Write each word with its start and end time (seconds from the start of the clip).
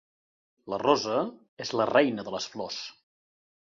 La 0.73 0.79
rosa 0.83 1.19
és 1.67 1.73
la 1.81 1.87
reina 1.93 2.27
de 2.31 2.35
les 2.37 2.49
flors. 2.55 2.81